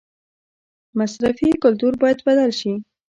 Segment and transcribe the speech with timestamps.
[0.99, 2.73] مصرفي کلتور باید بدل شي